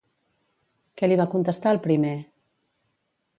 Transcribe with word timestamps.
Què 1.01 1.09
li 1.11 1.17
va 1.21 1.27
contestar 1.33 1.75
el 1.77 1.81
primer? 1.85 2.15